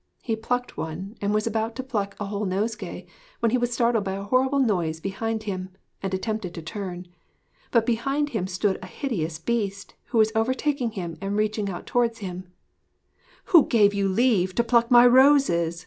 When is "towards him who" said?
11.85-13.67